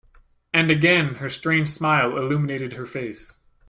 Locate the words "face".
2.87-3.37